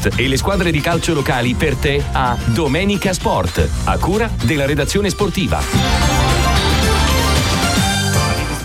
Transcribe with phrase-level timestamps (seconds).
[0.00, 4.64] Sport e le squadre di calcio locali per te a Domenica Sport, a cura della
[4.64, 6.20] redazione sportiva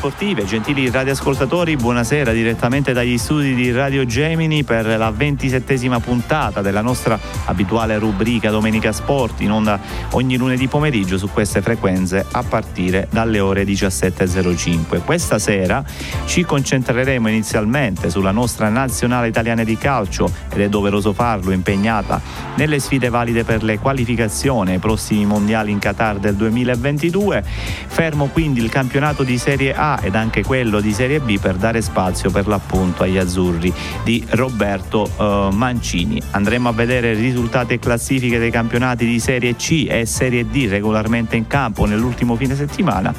[0.06, 6.82] sportive, gentili radioascoltatori, buonasera direttamente dagli studi di Radio Gemini per la ventisettesima puntata della
[6.82, 9.80] nostra abituale rubrica Domenica Sport in onda
[10.12, 15.02] ogni lunedì pomeriggio su queste frequenze a partire dalle ore 17.05.
[15.04, 15.84] Questa sera
[16.26, 22.22] ci concentreremo inizialmente sulla nostra nazionale italiana di calcio ed è doveroso farlo impegnata
[22.56, 27.44] nelle sfide valide per le qualificazioni ai prossimi mondiali in Qatar del 2022.
[27.88, 31.82] Fermo quindi il campionato di Serie A ed anche quello di Serie B per dare
[31.82, 33.74] spazio per l'appunto agli azzurri
[34.04, 36.22] di Roberto eh, Mancini.
[36.32, 41.36] Andremo a vedere risultati e classifiche dei campionati di Serie C e Serie D regolarmente
[41.36, 43.14] in campo nell'ultimo fine settimana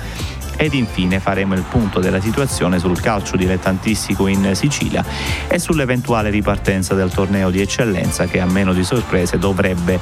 [0.56, 5.04] ed infine faremo il punto della situazione sul calcio dilettantistico in Sicilia
[5.48, 9.98] e sull'eventuale ripartenza del torneo di eccellenza che a meno di sorprese dovrebbe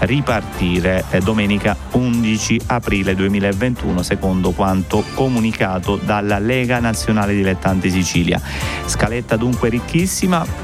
[0.00, 8.40] ripartire eh, domenica 11 aprile 2021 secondo quanto comunicato dalla Lega Nazionale Dilettanti Sicilia.
[8.86, 10.63] Scaletta dunque ricchissima,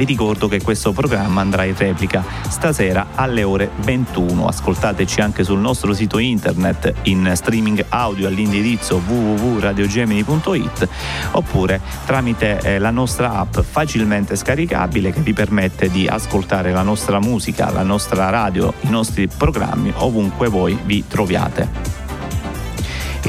[0.00, 4.46] vi ricordo che questo programma andrà in replica stasera alle ore 21.
[4.46, 10.88] Ascoltateci anche sul nostro sito internet in streaming audio all'indirizzo www.radiogemini.it
[11.32, 17.20] oppure tramite eh, la nostra app facilmente scaricabile che vi permette di ascoltare la nostra
[17.20, 21.99] musica, la nostra radio, i nostri programmi ovunque voi vi troviate.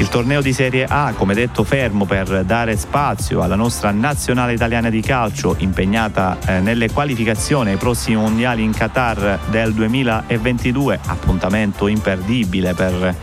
[0.02, 4.90] Il torneo di Serie A, come detto, fermo per dare spazio alla nostra nazionale italiana
[4.90, 12.74] di calcio impegnata eh, nelle qualificazioni ai prossimi mondiali in Qatar del 2022, appuntamento imperdibile
[12.74, 13.14] per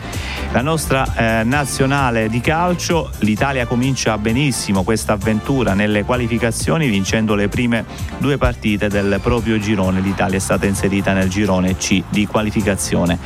[0.52, 3.10] la nostra eh, nazionale di calcio.
[3.18, 7.84] L'Italia comincia benissimo questa avventura nelle qualificazioni vincendo le prime
[8.16, 10.00] due partite del proprio girone.
[10.00, 13.18] L'Italia è stata inserita nel girone C di qualificazione.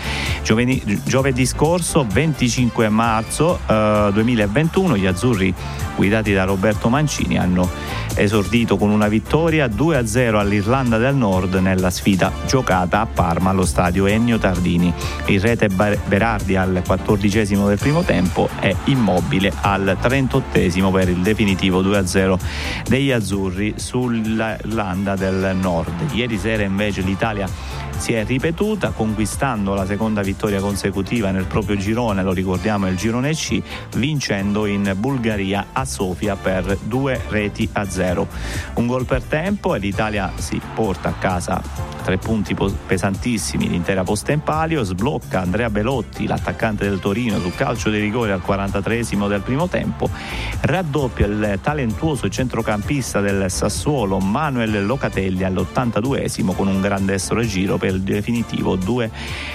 [0.42, 5.54] Giovedì, giovedì scorso, 25 marzo, marzo eh, 2021 gli azzurri
[5.96, 7.68] guidati da Roberto Mancini hanno
[8.16, 14.06] esordito con una vittoria 2-0 all'Irlanda del Nord nella sfida giocata a Parma allo stadio
[14.06, 14.92] Ennio Tardini.
[15.26, 21.82] Il rete Berardi al quattordicesimo del primo tempo è immobile al 38 per il definitivo
[21.82, 22.38] 2-0
[22.88, 26.12] degli azzurri sull'Irlanda del Nord.
[26.12, 27.48] Ieri sera invece l'Italia
[28.04, 33.32] si è ripetuta conquistando la seconda vittoria consecutiva nel proprio girone, lo ricordiamo il girone
[33.32, 33.62] C,
[33.96, 38.28] vincendo in Bulgaria a Sofia per due reti a zero.
[38.74, 44.32] Un gol per tempo e l'Italia si porta a casa tre punti pesantissimi l'intera posta
[44.32, 49.40] in palio, sblocca Andrea Belotti, l'attaccante del Torino, sul calcio di rigore al 43 del
[49.40, 50.10] primo tempo,
[50.60, 57.93] raddoppia il talentuoso centrocampista del Sassuolo Manuel Locatelli all'82 con un grande estro giro per
[57.94, 59.10] il definitivo 2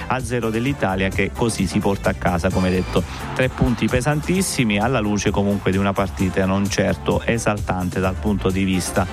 [0.08, 3.02] a 0 dell'Italia che così si porta a casa, come detto,
[3.34, 8.64] tre punti pesantissimi alla luce comunque di una partita non certo esaltante dal punto di
[8.64, 9.06] vista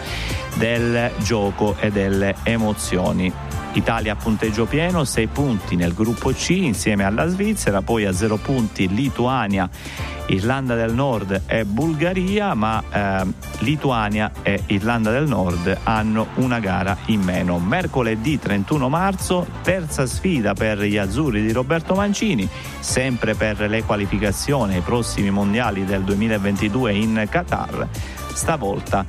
[0.56, 3.32] del gioco e delle emozioni.
[3.78, 8.38] Italia a punteggio pieno, 6 punti nel gruppo C insieme alla Svizzera, poi a 0
[8.38, 9.70] punti Lituania,
[10.28, 13.26] Irlanda del Nord e Bulgaria, ma eh,
[13.60, 17.60] Lituania e Irlanda del Nord hanno una gara in meno.
[17.60, 22.50] Mercoledì 31 marzo, terza sfida per gli azzurri di Roberto Mancini,
[22.80, 27.88] sempre per le qualificazioni ai prossimi mondiali del 2022 in Qatar.
[28.38, 29.04] Stavolta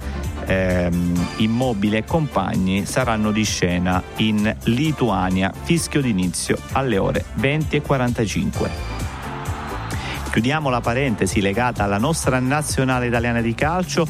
[0.47, 8.98] ehm, Immobile e compagni saranno di scena in Lituania, fischio d'inizio alle ore 20.45.
[10.39, 14.07] Chiudiamo la parentesi legata alla nostra nazionale italiana di calcio.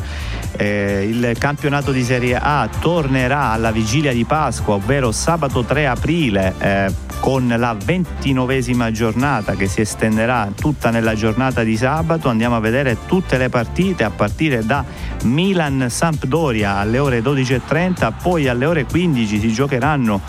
[0.58, 6.54] Eh, il campionato di Serie A tornerà alla vigilia di Pasqua, ovvero sabato 3 aprile.
[6.58, 12.28] Eh, con la ventinovesima giornata che si estenderà tutta nella giornata di sabato.
[12.28, 14.84] Andiamo a vedere tutte le partite a partire da
[15.24, 20.20] Milan-Sampdoria alle ore 12.30, poi alle ore 15 si giocheranno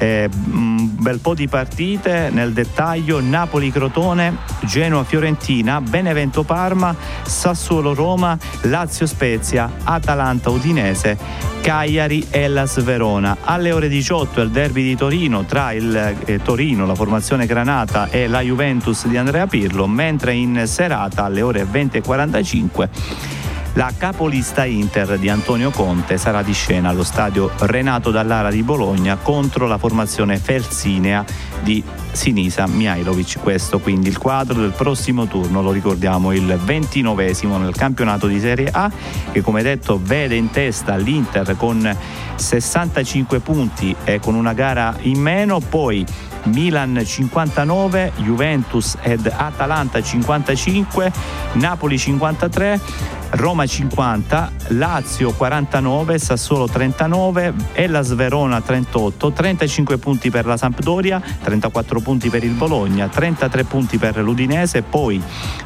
[0.00, 11.18] eh, un bel po' di partite nel dettaglio Napoli-Crotone, Genoa-Fiorentina, Benevento-Parma, Sassuolo-Roma, Lazio-Spezia, Atalanta-Udinese,
[11.60, 13.36] Cagliari e Las Verona.
[13.42, 18.26] Alle ore 18 il derby di Torino tra il eh, Torino, la formazione granata e
[18.26, 23.38] la Juventus di Andrea Pirlo, mentre in serata alle ore 20.45
[23.74, 29.16] la capolista Inter di Antonio Conte sarà di scena allo stadio Renato Dallara di Bologna
[29.16, 31.24] contro la formazione felsinea
[31.62, 33.38] di Sinisa Mihailovic.
[33.40, 38.68] Questo quindi il quadro del prossimo turno, lo ricordiamo il 29 nel campionato di Serie
[38.72, 38.90] A
[39.30, 41.96] che come detto vede in testa l'Inter con
[42.34, 46.04] 65 punti e con una gara in meno, poi
[46.44, 51.12] Milan 59, Juventus ed Atalanta 55,
[51.52, 60.56] Napoli 53 Roma 50, Lazio 49, Sassuolo 39, Ellas Verona 38, 35 punti per la
[60.56, 65.22] Sampdoria, 34 punti per il Bologna, 33 punti per l'Udinese, poi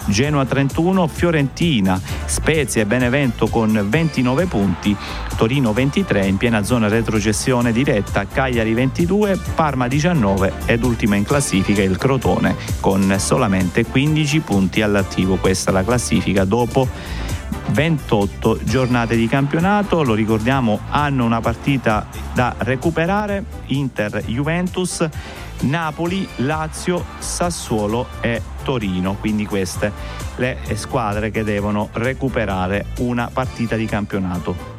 [0.07, 4.95] Genoa 31, Fiorentina, Spezia e Benevento con 29 punti,
[5.37, 11.83] Torino 23 in piena zona retrocessione diretta, Cagliari 22, Parma 19 ed ultima in classifica
[11.83, 15.37] il Crotone con solamente 15 punti all'attivo.
[15.37, 17.33] Questa è la classifica dopo
[17.67, 25.09] 28 giornate di campionato, lo ricordiamo hanno una partita da recuperare, Inter-Juventus
[25.61, 29.93] Napoli, Lazio, Sassuolo e Torino, quindi queste
[30.37, 34.74] le squadre che devono recuperare una partita di campionato.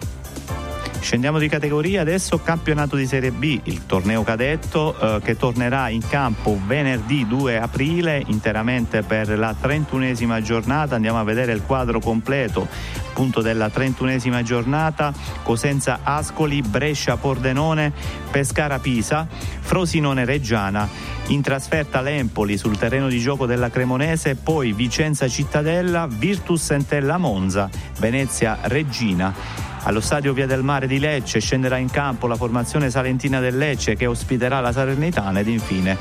[1.06, 6.02] Scendiamo di categoria adesso, campionato di Serie B, il torneo cadetto eh, che tornerà in
[6.06, 10.96] campo venerdì 2 aprile interamente per la 31esima giornata.
[10.96, 12.68] Andiamo a vedere il quadro completo
[13.08, 15.14] appunto della 31esima giornata.
[15.44, 17.94] Cosenza Ascoli, Brescia Pordenone,
[18.32, 20.90] Pescara Pisa, Frosinone Reggiana.
[21.28, 27.70] In trasferta l'Empoli sul terreno di gioco della Cremonese, poi Vicenza Cittadella, Virtus Entella Monza,
[28.00, 29.75] Venezia Regina.
[29.88, 33.96] Allo stadio Via del Mare di Lecce scenderà in campo la formazione salentina del Lecce
[33.96, 35.96] che ospiterà la Salernitana ed infine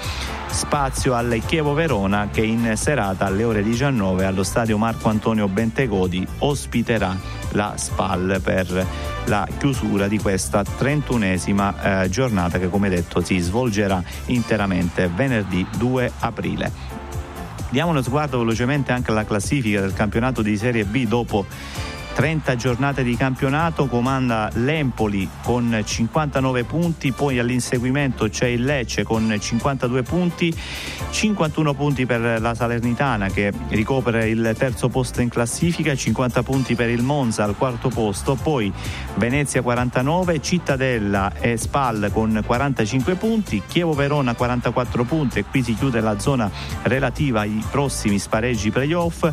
[0.47, 6.27] spazio al Chievo Verona che in serata alle ore 19 allo stadio Marco Antonio Bentegodi
[6.39, 7.15] ospiterà
[7.51, 8.87] la SPAL per
[9.27, 16.11] la chiusura di questa 31esima eh, giornata che come detto si svolgerà interamente venerdì 2
[16.21, 16.73] aprile.
[17.69, 21.45] Diamo uno sguardo velocemente anche alla classifica del campionato di Serie B dopo
[22.15, 29.37] 30 giornate di campionato, comanda l'Empoli con 59 punti, poi all'inseguimento c'è il Lecce con
[29.37, 30.55] 52 punti,
[31.11, 36.89] 51 punti per la Salernitana che ricopre il terzo posto in classifica, 50 punti per
[36.89, 38.73] il Monza al quarto posto, poi
[39.17, 45.75] Venezia 49, Cittadella e Spal con 45 punti, Chievo Verona 44 punti e qui si
[45.75, 46.49] chiude la zona
[46.83, 49.29] relativa ai prossimi spareggi playoff,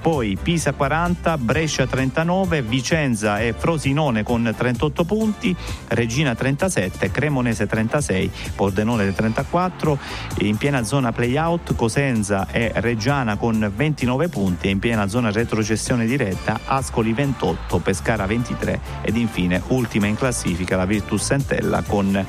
[0.00, 5.54] poi Pisa 40, Brescia 39, 39, Vicenza e Frosinone con 38 punti,
[5.88, 9.98] Regina 37, Cremonese 36, Pordenone 34,
[10.38, 16.06] in piena zona playout Cosenza e Reggiana con 29 punti e in piena zona retrocessione
[16.06, 22.24] diretta Ascoli 28, Pescara 23 ed infine ultima in classifica la Virtus Sentella con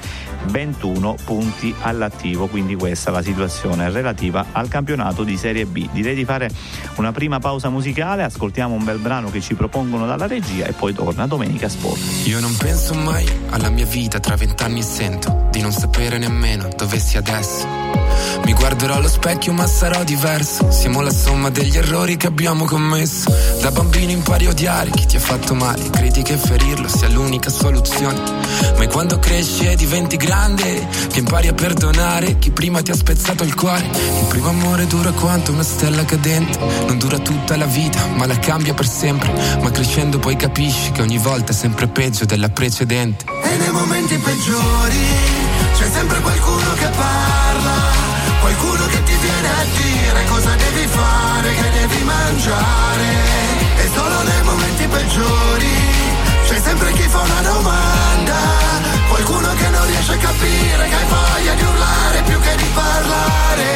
[0.48, 5.90] 21 punti all'attivo, quindi questa è la situazione relativa al campionato di Serie B.
[5.92, 6.50] Direi di fare
[6.98, 10.94] una prima pausa musicale, ascoltiamo un bel brano che ci propongono dalla regia e poi
[10.94, 12.26] torna Domenica Sport.
[12.26, 16.68] Io non penso mai alla mia vita tra vent'anni e sento di non sapere nemmeno
[16.76, 17.86] dove sia adesso
[18.44, 20.70] mi guarderò allo specchio ma sarò diverso.
[20.70, 23.34] Siamo la somma degli errori che abbiamo commesso.
[23.60, 25.90] Da bambino impari a odiare chi ti ha fatto male.
[25.90, 28.22] Credi che ferirlo sia l'unica soluzione.
[28.78, 33.44] Ma quando cresci e diventi grande che impari a perdonare chi prima ti ha spezzato
[33.44, 33.86] il cuore.
[33.86, 36.60] Il primo amore dura quanto una stella cadente.
[36.86, 39.32] Non dura tutta la vita, ma la cambia per sempre.
[39.60, 43.26] Ma crescendo poi capisci che ogni volta è sempre peggio della precedente.
[43.44, 45.45] E nei momenti peggiori
[45.76, 48.06] c'è sempre qualcuno che parla
[48.46, 53.10] Qualcuno che ti viene a dire cosa devi fare, che devi mangiare.
[53.78, 55.76] E solo nei momenti peggiori
[56.46, 58.38] c'è sempre chi fa una domanda.
[59.08, 63.68] Qualcuno che non riesce a capire che hai voglia di urlare più che di parlare.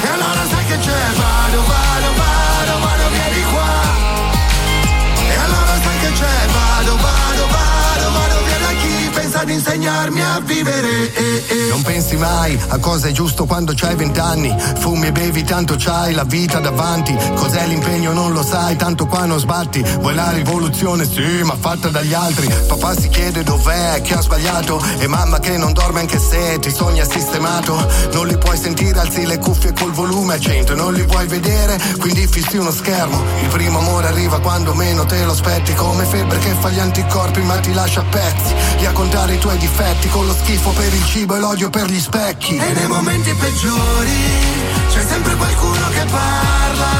[0.00, 3.74] E allora sai che c'è, vado, vado, vado, vado via di qua.
[5.28, 6.57] E allora sai che c'è, vado,
[9.44, 11.12] di insegnarmi a vivere.
[11.14, 11.68] Eh, eh.
[11.68, 14.54] Non pensi mai a cosa è giusto quando c'hai vent'anni.
[14.78, 17.16] Fumi e bevi, tanto c'hai la vita davanti.
[17.34, 19.84] Cos'è l'impegno non lo sai, tanto qua non sbatti.
[20.00, 21.04] Vuoi la rivoluzione?
[21.04, 22.48] Sì, ma fatta dagli altri.
[22.66, 24.82] Papà si chiede dov'è, che ha sbagliato.
[24.98, 27.74] E mamma che non dorme anche se ti sogna sistemato.
[28.12, 30.74] Non li puoi sentire, alzi le cuffie col volume a 100.
[30.74, 33.22] Non li vuoi vedere, quindi fissi uno schermo.
[33.42, 35.74] Il primo amore arriva quando meno te lo aspetti.
[35.74, 38.54] Come febbre che fa gli anticorpi ma ti lascia a pezzi.
[38.78, 41.86] Li a contare i tuoi difetti con lo schifo per il cibo e l'odio per
[41.90, 42.56] gli specchi.
[42.56, 44.20] E nei momenti peggiori
[44.90, 46.92] c'è sempre qualcuno che parla,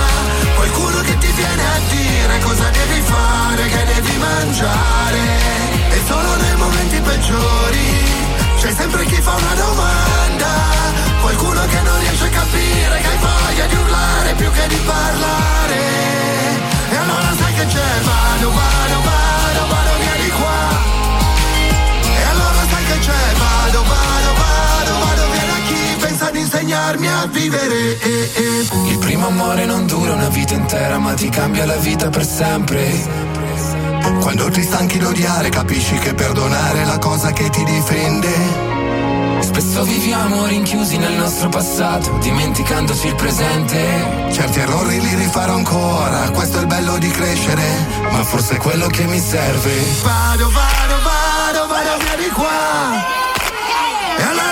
[0.56, 5.20] qualcuno che ti viene a dire cosa devi fare, che devi mangiare.
[5.90, 7.86] E solo nei momenti peggiori
[8.60, 10.50] c'è sempre chi fa una domanda,
[11.20, 15.80] qualcuno che non riesce a capire che hai voglia di urlare più che di parlare.
[16.90, 19.87] E allora sai che c'è, vado, vado, vado, vado
[26.68, 27.98] insegnarmi a vivere.
[27.98, 28.88] Eh, eh.
[28.88, 32.92] Il primo amore non dura una vita intera, ma ti cambia la vita per sempre.
[34.20, 38.28] Quando ti stanchi d'odiare, capisci che perdonare è la cosa che ti difende.
[39.40, 44.28] Spesso viviamo rinchiusi nel nostro passato, dimenticandoci il presente.
[44.30, 47.64] Certi errori li rifarò ancora, questo è il bello di crescere,
[48.10, 49.72] ma forse è quello che mi serve.
[50.02, 53.16] Vado, vado, vado, vado via di qua.
[54.18, 54.47] E allora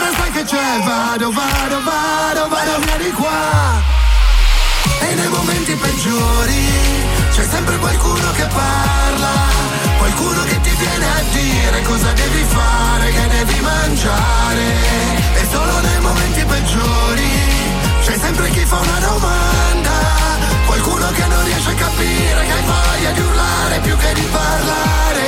[0.47, 3.83] c'è, vado, vado, vado, vado via di qua.
[5.01, 6.65] E nei momenti peggiori
[7.33, 9.35] c'è sempre qualcuno che parla,
[9.99, 14.65] qualcuno che ti viene a dire cosa devi fare, che devi mangiare.
[15.35, 17.31] E solo nei momenti peggiori
[18.05, 19.97] c'è sempre chi fa una domanda,
[20.67, 25.27] qualcuno che non riesce a capire che hai voglia di urlare più che di parlare.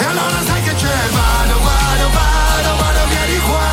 [0.00, 3.67] E allora sai che c'è, vado, vado, vado, vado via di qua.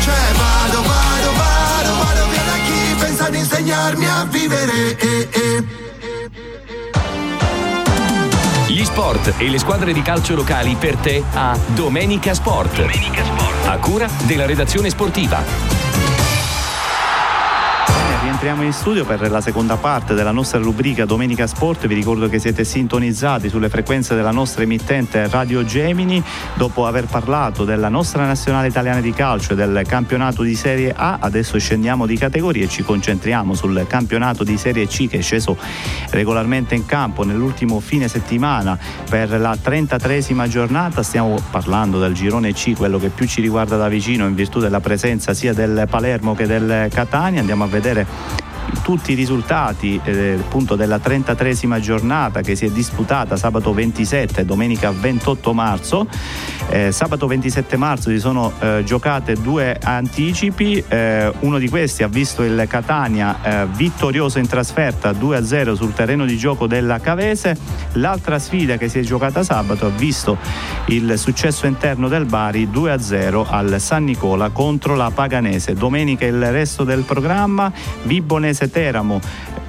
[0.00, 4.96] C'è, vado, vado, vado, vado via da chi pensa di insegnarmi a vivere.
[4.98, 5.64] Eh, eh.
[8.66, 12.76] Gli sport e le squadre di calcio locali per te a Domenica Sport.
[12.76, 13.66] Domenica Sport.
[13.66, 15.42] A cura della redazione sportiva
[18.40, 21.88] rientriamo in studio per la seconda parte della nostra rubrica Domenica Sport.
[21.88, 26.22] Vi ricordo che siete sintonizzati sulle frequenze della nostra emittente Radio Gemini.
[26.54, 31.18] Dopo aver parlato della nostra nazionale italiana di calcio e del campionato di Serie A,
[31.20, 35.56] adesso scendiamo di categoria e ci concentriamo sul campionato di Serie C che è sceso
[36.10, 38.78] regolarmente in campo nell'ultimo fine settimana
[39.10, 41.02] per la 33esima giornata.
[41.02, 44.78] Stiamo parlando del girone C, quello che più ci riguarda da vicino in virtù della
[44.78, 47.40] presenza sia del Palermo che del Catania.
[47.40, 48.27] Andiamo a vedere
[48.82, 54.44] tutti i risultati eh, appunto della 33esima giornata che si è disputata sabato 27 e
[54.44, 56.06] domenica 28 marzo.
[56.70, 62.08] Eh, sabato 27 marzo si sono eh, giocate due anticipi, eh, uno di questi ha
[62.08, 67.56] visto il Catania eh, vittorioso in trasferta 2-0 sul terreno di gioco della Cavese,
[67.92, 70.36] l'altra sfida che si è giocata sabato ha visto
[70.86, 75.74] il successo interno del Bari 2-0 al San Nicola contro la Paganese.
[75.74, 77.72] Domenica il resto del programma,
[78.02, 79.20] Vibonese Teramo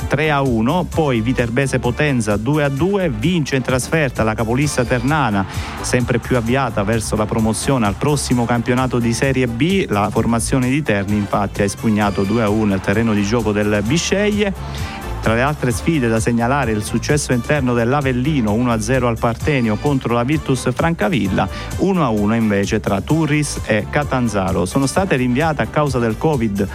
[0.10, 5.46] 3 a 1, poi Viterbese Potenza 2 a 2, vince in trasferta la capolista Ternana,
[5.82, 9.86] sempre più avviata verso la promozione al prossimo campionato di Serie B.
[9.88, 13.84] La formazione di Terni infatti ha espugnato 2 a 1 il terreno di gioco del
[13.86, 20.14] Bisceglie tra le altre sfide da segnalare il successo interno dell'Avellino 1-0 al Partenio contro
[20.14, 21.48] la Virtus Francavilla,
[21.80, 24.66] 1-1 invece tra Turris e Catanzaro.
[24.66, 26.68] Sono state rinviate a causa del Covid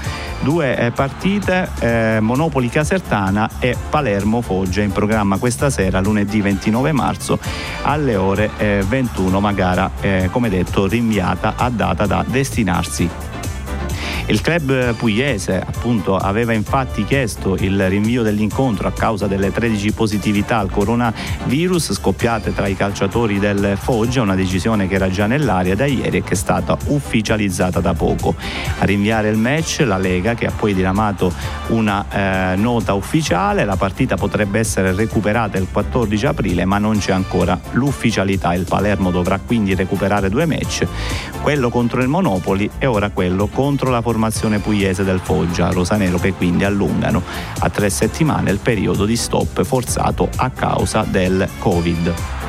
[0.43, 6.93] due eh, partite, eh, Monopoli Casertana e Palermo Foggia in programma questa sera lunedì 29
[6.93, 7.39] marzo
[7.83, 13.34] alle ore eh, 21, ma gara eh, come detto rinviata a data da destinarsi
[14.27, 20.59] il club pugliese appunto aveva infatti chiesto il rinvio dell'incontro a causa delle 13 positività
[20.59, 25.85] al coronavirus scoppiate tra i calciatori del Foggia, una decisione che era già nell'aria da
[25.85, 28.35] ieri e che è stata ufficializzata da poco.
[28.79, 31.31] A rinviare il match la Lega che ha poi diramato
[31.69, 32.07] una
[32.53, 37.61] eh, nota ufficiale, la partita potrebbe essere recuperata il 14 aprile ma non c'è ancora
[37.73, 40.87] l'ufficialità, il Palermo dovrà quindi recuperare due match,
[41.43, 46.21] quello contro il Monopoli e ora quello contro la Fortuna formazione pugliese del Foggia, Rosanero,
[46.21, 47.21] che quindi allungano
[47.59, 52.44] a tre settimane il periodo di stop forzato a causa del Covid.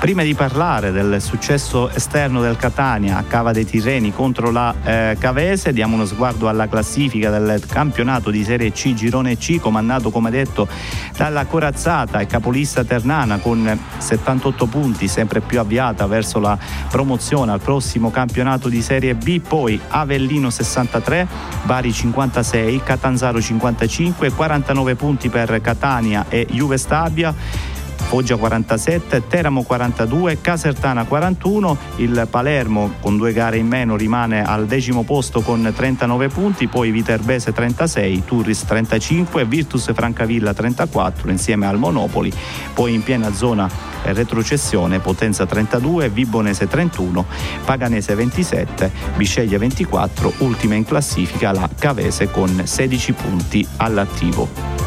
[0.00, 5.16] Prima di parlare del successo esterno del Catania a Cava dei Tirreni contro la eh,
[5.20, 10.30] Cavese, diamo uno sguardo alla classifica del campionato di Serie C, Girone C, comandato come
[10.30, 10.66] detto
[11.14, 16.56] dalla corazzata e capolista Ternana con 78 punti, sempre più avviata verso la
[16.88, 21.28] promozione al prossimo campionato di Serie B, poi Avellino 63,
[21.64, 27.68] Bari 56, Catanzaro 55, 49 punti per Catania e Juve Stabia
[28.08, 34.66] Foggia 47, Teramo 42, Casertana 41, il Palermo con due gare in meno rimane al
[34.66, 41.78] decimo posto con 39 punti, poi Viterbese 36, Turris 35, Virtus Francavilla 34 insieme al
[41.78, 42.32] Monopoli,
[42.74, 43.68] poi in piena zona
[44.02, 47.24] retrocessione Potenza 32, Vibonese 31,
[47.64, 54.79] Paganese 27, Bisceglie 24, ultima in classifica la Cavese con 16 punti all'attivo.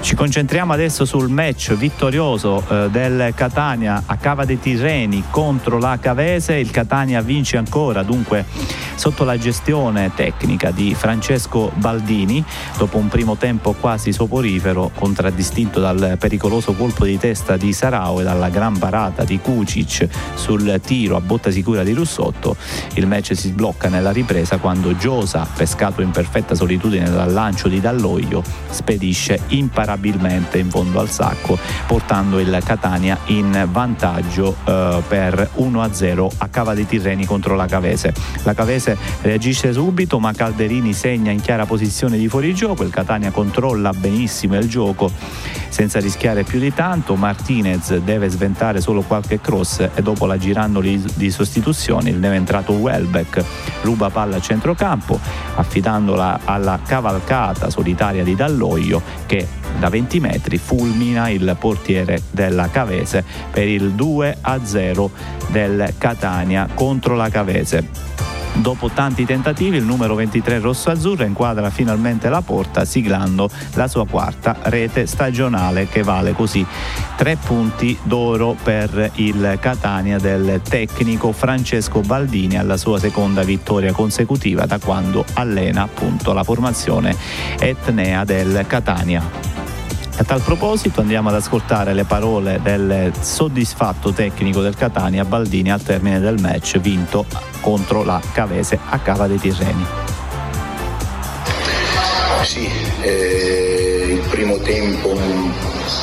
[0.00, 5.98] Ci concentriamo adesso sul match vittorioso eh, del Catania a Cava dei Tirreni contro la
[6.00, 6.54] Cavese.
[6.54, 8.46] Il Catania vince ancora, dunque
[8.94, 12.42] sotto la gestione tecnica di Francesco Baldini,
[12.76, 18.24] dopo un primo tempo quasi soporifero, contraddistinto dal pericoloso colpo di testa di Sarao e
[18.24, 22.56] dalla gran parata di Kucic sul tiro a botta sicura di Russotto,
[22.94, 27.80] il match si sblocca nella ripresa quando Giosa, pescato in perfetta solitudine dal lancio di
[27.80, 35.50] Dalloglio, spedisce imparabilmente imparabilmente in fondo al sacco, portando il Catania in vantaggio eh, per
[35.56, 38.14] 1-0 a Cava dei Tirreni contro la Cavese.
[38.44, 43.92] La Cavese reagisce subito, ma Calderini segna in chiara posizione di fuorigioco, il Catania controlla
[43.92, 45.10] benissimo il gioco
[45.68, 47.16] senza rischiare più di tanto.
[47.16, 52.72] Martinez deve sventare solo qualche cross e dopo la girandoli di sostituzione il deve entrato
[52.72, 53.44] Welbeck
[53.82, 55.18] ruba palla a centrocampo
[55.54, 59.46] affidandola alla cavalcata solitaria di Dalloio che
[59.78, 65.10] da 20 metri fulmina il portiere della Cavese per il 2 a 0
[65.48, 68.10] del Catania contro la Cavese.
[68.54, 74.56] Dopo tanti tentativi il numero 23 rosso-azzurro inquadra finalmente la porta siglando la sua quarta
[74.62, 76.66] rete stagionale che vale così
[77.16, 84.66] tre punti d'oro per il Catania del tecnico Francesco Baldini alla sua seconda vittoria consecutiva
[84.66, 87.16] da quando allena appunto la formazione
[87.58, 89.59] etnea del Catania.
[90.16, 95.82] A tal proposito andiamo ad ascoltare le parole del soddisfatto tecnico del Catania Baldini al
[95.82, 97.24] termine del match vinto
[97.60, 99.86] contro la Cavese a Cava dei Tirreni.
[102.42, 102.68] Sì,
[103.02, 105.52] eh, il primo tempo un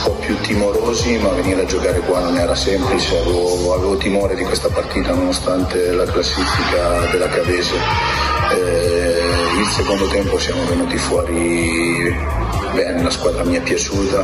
[0.04, 4.43] po' più timorosi, ma venire a giocare qua non era semplice, avevo, avevo timore di
[4.43, 7.76] questa partita nonostante la classifica della Cavese.
[8.52, 12.15] Eh, il secondo tempo siamo venuti fuori
[12.78, 14.24] bene, la squadra mi è piaciuta,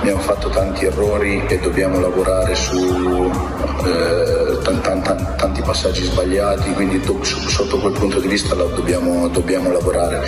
[0.00, 7.00] abbiamo fatto tanti errori e dobbiamo lavorare su eh, t- t- tanti passaggi sbagliati, quindi
[7.00, 10.20] do- sotto quel punto di vista dobbiamo, dobbiamo, lavorare.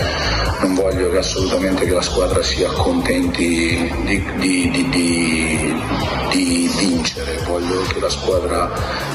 [0.62, 5.74] Non voglio che assolutamente che la squadra sia contenti di, di, di,
[6.30, 8.70] di vincere, voglio che la squadra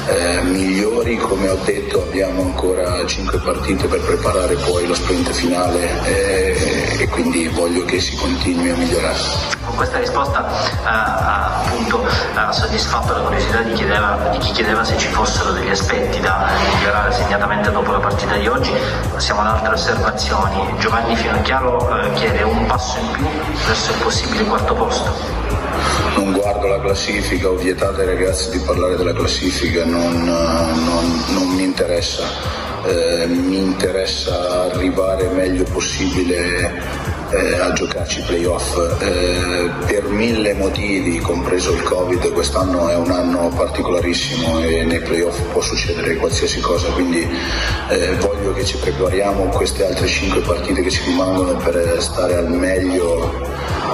[0.06, 5.88] eh, migliori, come ho detto abbiamo ancora 5 partite per preparare poi lo sprint finale
[6.04, 9.18] eh, e quindi voglio che si continui a migliorare.
[9.64, 14.96] Con questa risposta eh, appunto ha soddisfatto la curiosità di, chiedeva, di, chi chiedeva se
[14.98, 18.72] ci fossero degli aspetti da migliorare segnatamente dopo la partita di oggi.
[19.12, 20.74] Passiamo ad altre osservazioni.
[20.78, 23.26] Giovanni Finocchiaro eh, chiede un passo in più
[23.66, 25.42] verso il possibile quarto posto
[26.16, 31.48] non guardo la classifica, ho vietato ai ragazzi di parlare della classifica, non, non, non
[31.48, 32.60] mi interessa.
[32.84, 37.01] Eh, mi interessa arrivare il meglio possibile
[37.32, 43.10] eh, a giocarci i playoff eh, per mille motivi, compreso il Covid, quest'anno è un
[43.10, 47.26] anno particolarissimo e nei playoff può succedere qualsiasi cosa, quindi
[47.88, 52.50] eh, voglio che ci prepariamo queste altre cinque partite che ci rimangono per stare al
[52.50, 53.30] meglio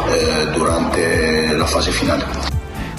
[0.08, 2.57] eh, durante la fase finale.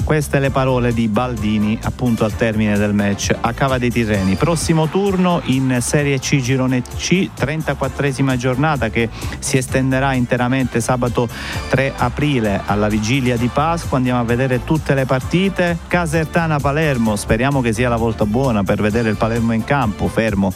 [0.10, 4.34] Queste le parole di Baldini appunto al termine del match a Cava dei Tirreni.
[4.34, 11.30] Prossimo turno in Serie C Girone C, 34esima giornata che si estenderà interamente sabato
[11.68, 13.98] 3 aprile alla vigilia di Pasqua.
[13.98, 15.78] Andiamo a vedere tutte le partite.
[15.88, 20.52] Casertana Palermo, speriamo che sia la volta buona per vedere il Palermo in campo, fermo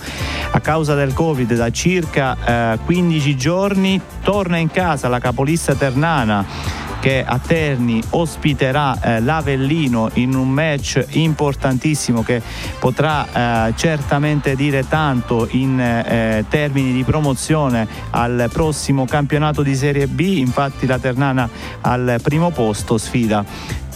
[0.49, 4.01] a causa del Covid da circa eh, 15 giorni.
[4.23, 11.05] Torna in casa la capolista Ternana che a Terni ospiterà eh, l'Avellino in un match
[11.09, 12.41] importantissimo che
[12.79, 20.07] potrà eh, certamente dire tanto in eh, termini di promozione al prossimo campionato di Serie
[20.07, 20.21] B.
[20.37, 21.49] Infatti la Ternana
[21.81, 23.43] al primo posto sfida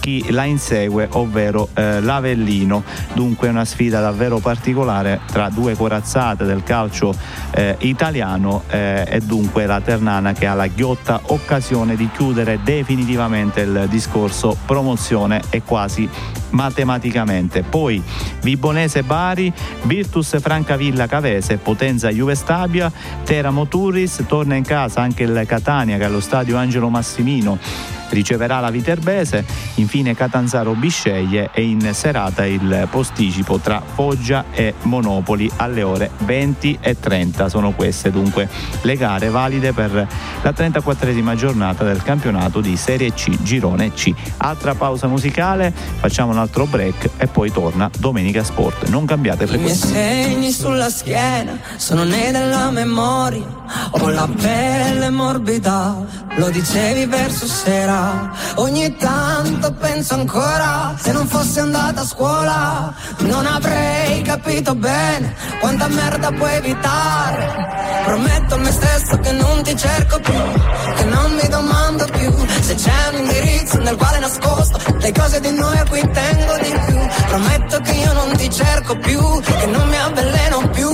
[0.08, 2.82] chi la insegue, ovvero eh, l'Avellino.
[3.12, 7.14] Dunque una sfida davvero particolare tra due corazzate del calcio
[7.50, 13.60] eh, italiano eh, e dunque la Ternana che ha la ghiotta occasione di chiudere definitivamente
[13.60, 16.08] il discorso promozione e quasi
[16.50, 17.62] matematicamente.
[17.62, 18.02] Poi
[18.40, 22.90] Vibonese Bari, Virtus Francavilla Cavese, Potenza Juve Stabia,
[23.24, 27.58] Teramo Turis, torna in casa anche il Catania che allo stadio Angelo Massimino
[28.10, 29.44] riceverà la Viterbese,
[29.74, 36.78] infine Catanzaro Bisceglie e in serata il posticipo tra Foggia e Monopoli alle ore 20
[36.80, 37.48] e 30.
[37.48, 38.48] Sono queste dunque
[38.82, 44.12] le gare valide per la 34esima giornata del campionato di Serie C Girone C.
[44.38, 48.88] Altra pausa musicale, facciamo un altro break e poi torna Domenica Sport.
[48.88, 49.88] Non cambiate frequenza.
[49.88, 53.57] I miei segni sulla schiena sono nei della memoria,
[53.90, 55.96] ho la pelle morbida,
[56.36, 63.46] lo dicevi verso sera Ogni tanto penso ancora, se non fossi andata a scuola, non
[63.46, 67.66] avrei capito bene quanta merda puoi evitare.
[68.04, 70.42] Prometto a me stesso che non ti cerco più,
[70.96, 75.52] che non mi domando più se c'è un indirizzo nel quale nascosto le cose di
[75.52, 76.98] noi a cui tengo di più.
[77.28, 80.90] Prometto che io non ti cerco più, che non mi avveleno più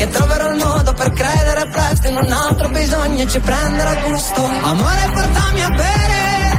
[0.00, 4.42] che troverò il modo per credere presto in un altro bisogno e ci prenderà gusto.
[4.42, 6.49] Amore, portami a bere.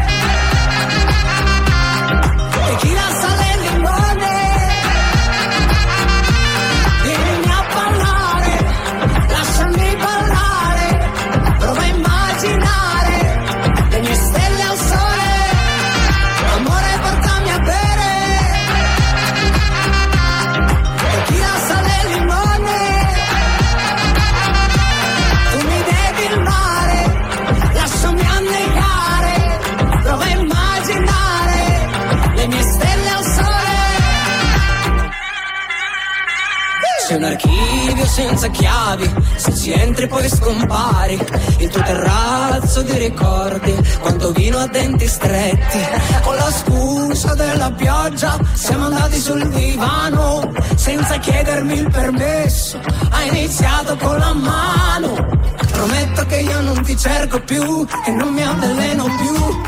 [38.11, 41.17] Senza chiavi, se ci entri poi scompari.
[41.59, 45.79] Il tuo terrazzo di ricordi, quanto vino a denti stretti.
[46.21, 52.81] Con la scusa della pioggia siamo andati sul divano, senza chiedermi il permesso.
[53.11, 55.39] Hai iniziato con la mano.
[55.71, 59.61] Prometto che io non ti cerco più e non mi avveleno più.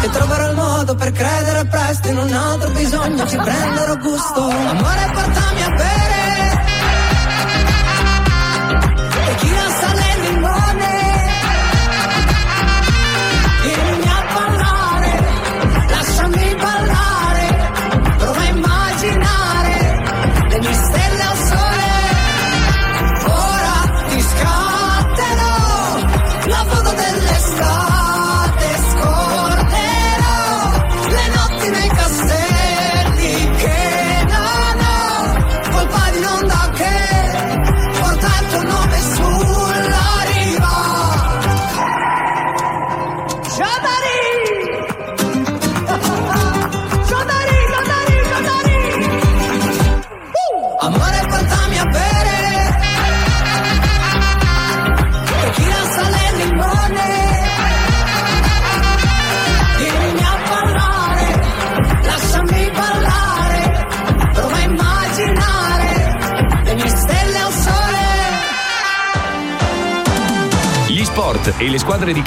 [0.00, 4.42] Che troverò il modo per credere presto in un altro bisogno, ci prenderò gusto.
[4.48, 6.17] Amore, portami a bere.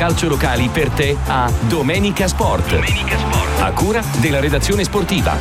[0.01, 2.73] Calcio locali per te a Domenica Sport.
[3.59, 5.37] A cura della redazione sportiva.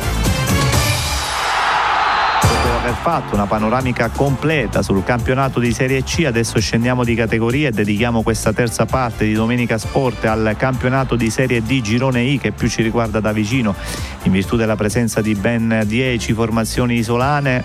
[2.41, 7.69] Dopo aver fatto una panoramica completa sul campionato di Serie C, adesso scendiamo di categoria
[7.69, 12.37] e dedichiamo questa terza parte di Domenica Sport al campionato di Serie D Girone I
[12.37, 13.73] che più ci riguarda da vicino
[14.23, 17.63] in virtù della presenza di ben 10 formazioni isolane.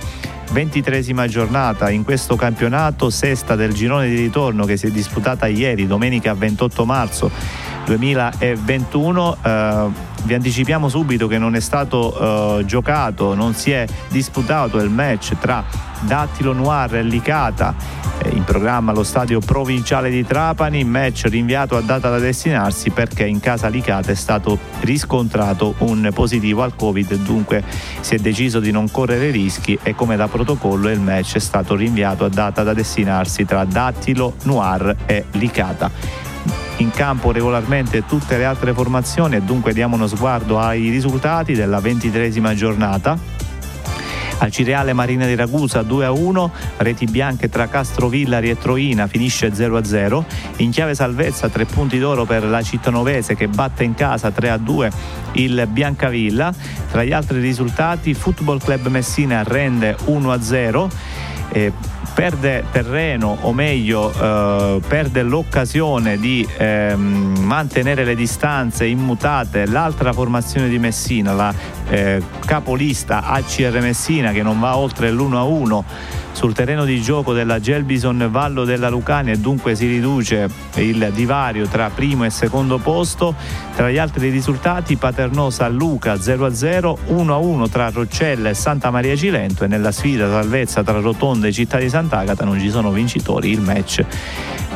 [0.53, 5.87] 23esima giornata in questo campionato, sesta del girone di ritorno che si è disputata ieri,
[5.87, 7.31] domenica 28 marzo
[7.85, 9.37] 2021.
[9.43, 9.87] Eh,
[10.25, 15.39] vi anticipiamo subito che non è stato eh, giocato, non si è disputato il match
[15.39, 15.65] tra
[16.01, 18.06] Dattilo Noir e Licata
[18.47, 23.67] programma allo stadio provinciale di Trapani, match rinviato a data da destinarsi perché in casa
[23.67, 27.63] Licata è stato riscontrato un positivo al Covid, dunque
[28.01, 31.75] si è deciso di non correre rischi e come da protocollo il match è stato
[31.75, 35.91] rinviato a data da destinarsi tra Dattilo Noir e Licata
[36.79, 41.81] in campo regolarmente tutte le altre formazioni e dunque diamo uno sguardo ai risultati della
[41.81, 43.36] ventitresima giornata.
[44.39, 50.25] Al Cireale Marina di Ragusa 2-1, reti bianche tra Castrovillari e Troina finisce 0-0.
[50.59, 54.91] In chiave salvezza tre punti d'oro per la cittanovese che batte in casa 3-2
[55.33, 56.55] il Biancavilla.
[56.91, 60.89] Tra gli altri risultati Football Club Messina rende 1-0.
[61.53, 61.73] Eh,
[62.17, 69.67] perde terreno o meglio eh, perde l'occasione di ehm, mantenere le distanze immutate.
[69.67, 71.55] L'altra formazione di Messina la
[71.91, 75.83] eh, capolista ACR Messina che non va oltre l'1-1
[76.37, 81.67] sul terreno di gioco della Gelbison Vallo della Lucania e dunque si riduce il divario
[81.67, 83.35] tra primo e secondo posto.
[83.75, 89.65] Tra gli altri risultati Paternò San Luca 0-0, 1-1 tra Roccella e Santa Maria Cilento
[89.65, 93.63] e nella sfida salvezza tra Rotonda e Città di Sant'Agata non ci sono vincitori, il
[93.63, 94.05] match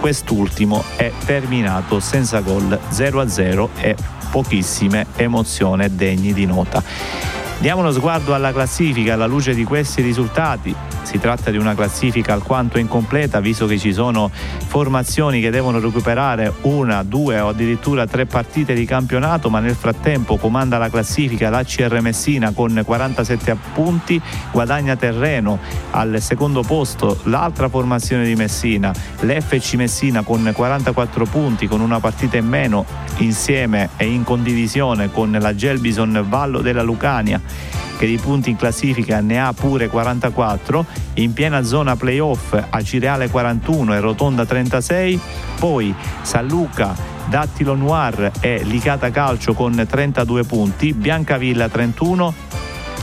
[0.00, 3.94] quest'ultimo è terminato senza gol 0-0 e
[4.30, 7.39] pochissime emozioni degni di nota.
[7.60, 10.74] Diamo uno sguardo alla classifica alla luce di questi risultati.
[11.02, 16.50] Si tratta di una classifica alquanto incompleta, visto che ci sono formazioni che devono recuperare
[16.62, 22.00] una, due o addirittura tre partite di campionato, ma nel frattempo comanda la classifica l'ACR
[22.00, 24.18] Messina con 47 punti,
[24.52, 25.58] guadagna terreno
[25.90, 32.38] al secondo posto l'altra formazione di Messina, l'FC Messina con 44 punti, con una partita
[32.38, 32.86] in meno
[33.18, 37.49] insieme e in condivisione con la Gelbison Vallo della Lucania
[37.98, 43.28] che di punti in classifica ne ha pure 44, in piena zona playoff a Cireale
[43.28, 45.20] 41 e Rotonda 36,
[45.58, 46.94] poi San Luca,
[47.28, 52.34] Dattilo Noir e Licata Calcio con 32 punti, Biancavilla 31,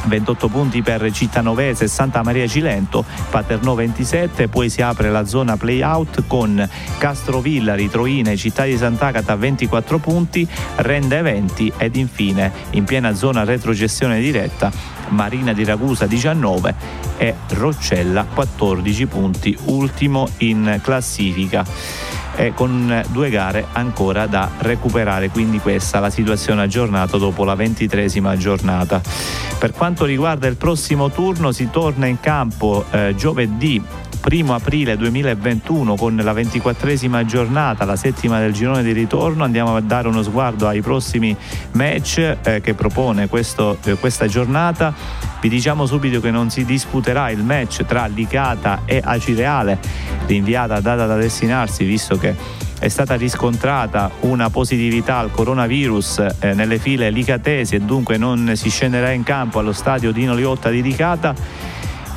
[0.07, 5.57] 28 punti per Cittanovese e Santa Maria Cilento, Paternò 27, poi si apre la zona
[5.57, 6.67] play-out con
[6.97, 13.43] Castrovillari, Troina e Città di Sant'Agata 24 punti, Rende 20 ed infine in piena zona
[13.43, 14.71] retrogestione diretta
[15.09, 16.75] Marina di Ragusa 19
[17.17, 21.65] e Roccella 14 punti, ultimo in classifica.
[22.37, 28.37] E con due gare ancora da recuperare, quindi questa la situazione aggiornata dopo la ventitresima
[28.37, 29.01] giornata.
[29.57, 33.83] Per quanto riguarda il prossimo turno si torna in campo eh, giovedì
[34.29, 39.43] 1 aprile 2021 con la ventiquattresima giornata, la settima del girone di ritorno.
[39.43, 41.35] Andiamo a dare uno sguardo ai prossimi
[41.71, 44.93] match eh, che propone questo, eh, questa giornata.
[45.39, 49.79] Vi diciamo subito che non si disputerà il match tra Licata e Acireale,
[50.25, 52.35] rinviata data da destinarsi visto che
[52.79, 58.69] è stata riscontrata una positività al coronavirus eh, nelle file licatesi e dunque non si
[58.69, 61.33] scenderà in campo allo stadio Dino Liotta di Licata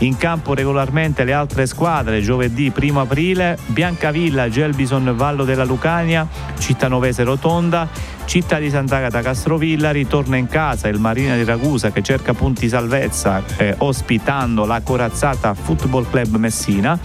[0.01, 6.27] in campo regolarmente le altre squadre giovedì 1 aprile, Biancavilla, Gelbison, Vallo della Lucania,
[6.59, 7.89] Cittanovese Rotonda,
[8.25, 13.43] Città di Sant'Agata Castrovilla ritorna in casa il Marina di Ragusa che cerca punti salvezza
[13.57, 16.99] eh, ospitando la corazzata Football Club Messina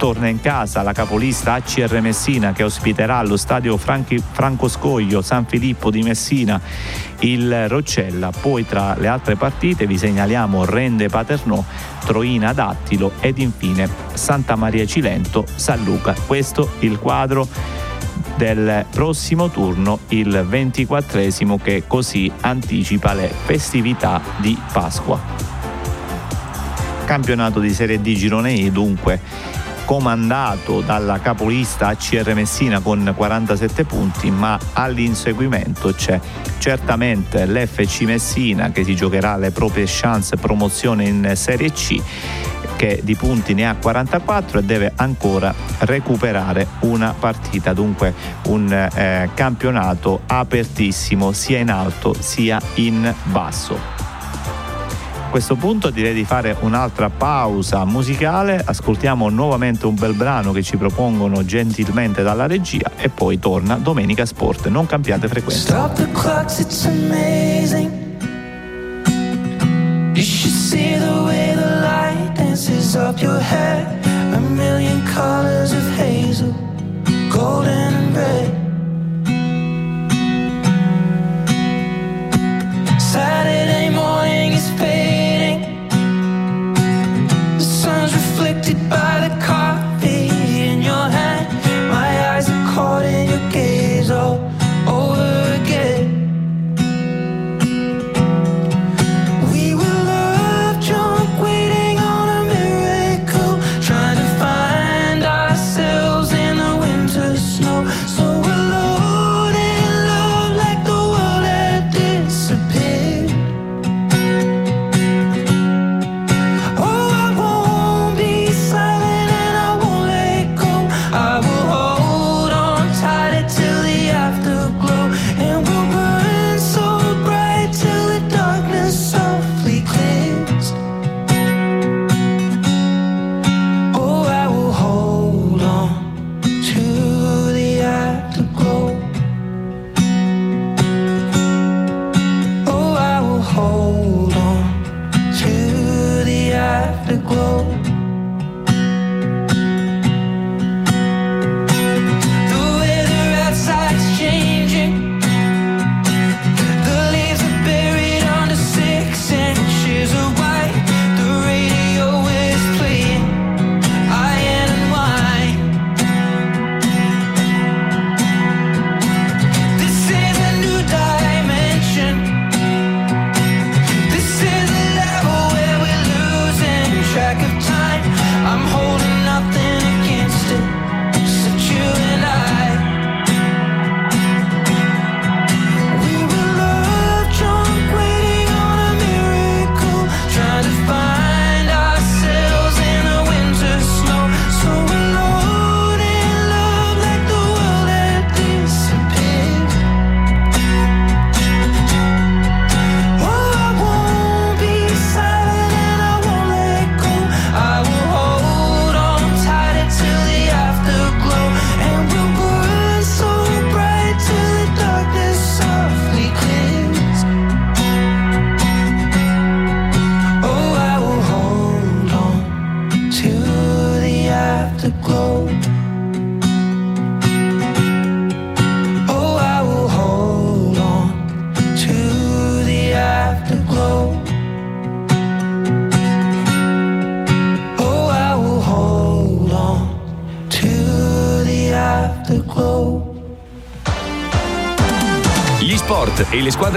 [0.00, 5.44] torna in casa la capolista ACR Messina che ospiterà allo stadio Franchi, Franco Scoglio San
[5.44, 6.58] Filippo di Messina
[7.18, 8.30] il Roccella.
[8.30, 11.62] Poi tra le altre partite vi segnaliamo Rende Paternò,
[12.06, 16.14] Troina Dattilo ed infine Santa Maria Cilento, San Luca.
[16.26, 17.46] Questo il quadro
[18.36, 21.20] del prossimo turno, il 24
[21.62, 25.20] che così anticipa le festività di Pasqua.
[27.04, 34.30] Campionato di Serie D Girone E dunque comandato dalla capolista ACR Messina con 47 punti,
[34.30, 36.20] ma all'inseguimento c'è
[36.58, 42.00] certamente l'FC Messina che si giocherà le proprie chance promozione in Serie C
[42.76, 49.28] che di punti ne ha 44 e deve ancora recuperare una partita, dunque un eh,
[49.34, 53.99] campionato apertissimo sia in alto sia in basso
[55.30, 60.76] questo punto direi di fare un'altra pausa musicale, ascoltiamo nuovamente un bel brano che ci
[60.76, 64.66] propongono gentilmente dalla regia e poi torna Domenica Sport.
[64.66, 65.60] Non cambiate frequenza.
[65.60, 67.90] Stop the clocks, it's amazing.
[70.14, 73.86] You should see the way the light dances up your hair.
[74.34, 76.52] A million colors of hazel,
[77.30, 78.59] golden and red.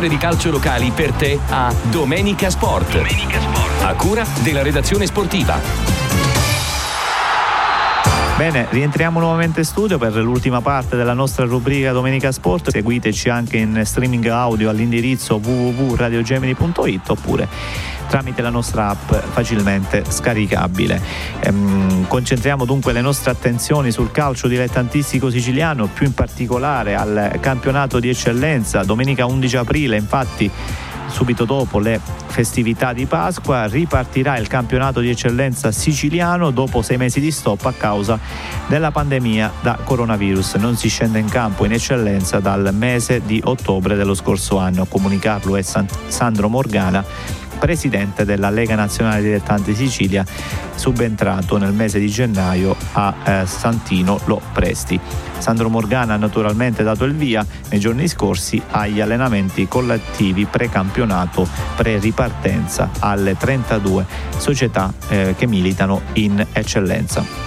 [0.04, 2.98] Squadre di calcio locali per te a Domenica Sport.
[2.98, 3.84] Domenica Sport.
[3.84, 5.58] A cura della redazione sportiva.
[8.36, 12.72] Bene, rientriamo nuovamente in studio per l'ultima parte della nostra rubrica Domenica Sport.
[12.72, 17.48] Seguiteci anche in streaming audio all'indirizzo www.radiogemini.it oppure
[18.14, 21.02] tramite la nostra app facilmente scaricabile.
[21.40, 28.00] Ehm, concentriamo dunque le nostre attenzioni sul calcio dilettantistico siciliano, più in particolare al campionato
[28.00, 28.84] di eccellenza.
[28.84, 30.48] Domenica 11 aprile, infatti,
[31.08, 37.20] subito dopo le festività di Pasqua ripartirà il campionato di eccellenza siciliano dopo sei mesi
[37.20, 38.20] di stop a causa
[38.68, 40.56] della pandemia da coronavirus.
[40.56, 44.84] Non si scende in campo in eccellenza dal mese di ottobre dello scorso anno.
[44.84, 50.26] A comunicarlo è Sandro Morgana presidente della Lega Nazionale Dilettanti Sicilia,
[50.76, 55.00] subentrato nel mese di gennaio a eh, Santino Lo Presti.
[55.38, 61.48] Sandro Morgana ha naturalmente dato il via nei giorni scorsi agli allenamenti collettivi pre-campionato,
[61.78, 64.06] pre-ripartenza alle 32
[64.36, 67.43] società eh, che militano in eccellenza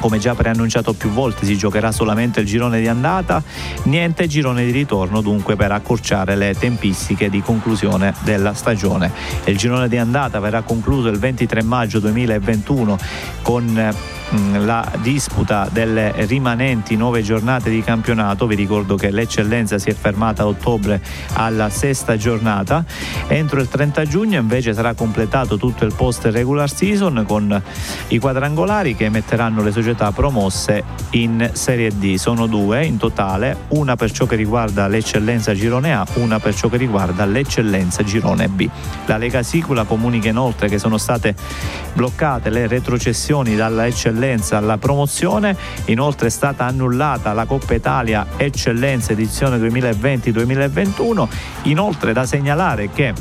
[0.00, 3.42] come già preannunciato più volte si giocherà solamente il girone di andata,
[3.84, 9.12] niente girone di ritorno dunque per accorciare le tempistiche di conclusione della stagione.
[9.44, 12.98] Il girone di andata verrà concluso il 23 maggio 2021
[13.42, 13.94] con
[14.32, 18.46] Mm, la disputa delle rimanenti nove giornate di campionato.
[18.46, 21.02] Vi ricordo che l'eccellenza si è fermata a ottobre
[21.32, 22.84] alla sesta giornata.
[23.26, 27.60] Entro il 30 giugno invece sarà completato tutto il post regular season con
[28.08, 32.14] i quadrangolari che metteranno le società promosse in Serie D.
[32.14, 36.68] Sono due in totale, una per ciò che riguarda l'eccellenza girone A, una per ciò
[36.68, 38.68] che riguarda l'eccellenza girone B.
[39.06, 41.34] La Lega Sicula comunica inoltre che sono state
[41.94, 45.56] bloccate le retrocessioni dalla eccellenza eccellenza alla promozione.
[45.86, 51.28] Inoltre è stata annullata la Coppa Italia Eccellenza edizione 2020-2021.
[51.62, 53.14] Inoltre da segnalare che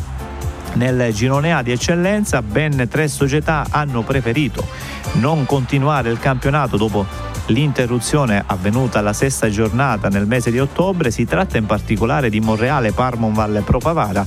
[0.73, 4.67] nel girone A di eccellenza ben tre società hanno preferito
[5.13, 11.11] non continuare il campionato dopo l'interruzione avvenuta alla sesta giornata nel mese di ottobre.
[11.11, 14.25] Si tratta in particolare di Monreale Parmon Valle Pro Pavara,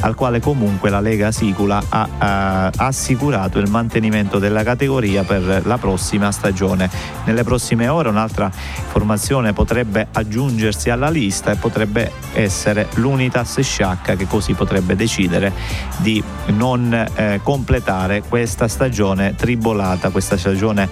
[0.00, 5.78] al quale comunque la Lega Sicula ha, ha assicurato il mantenimento della categoria per la
[5.78, 6.90] prossima stagione.
[7.24, 14.26] Nelle prossime ore un'altra formazione potrebbe aggiungersi alla lista e potrebbe essere l'Unitas Sciacca che
[14.26, 15.52] così potrebbe decidere
[15.98, 20.88] di non eh, completare questa stagione tribolata, questa stagione